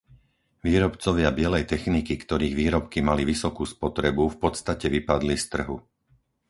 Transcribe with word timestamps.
Výrobcovia 0.67 1.29
bielej 1.39 1.63
techniky, 1.73 2.13
ktorých 2.23 2.57
výrobky 2.61 2.99
mali 3.09 3.21
vysokú 3.31 3.63
spotrebu, 3.73 4.23
v 4.33 4.37
podstate 4.43 4.85
vypadli 4.95 5.35
z 5.41 5.45
trhu. 5.53 5.77